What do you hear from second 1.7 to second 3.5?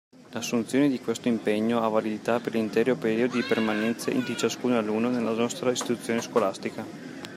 ha validità per l’intero periodo di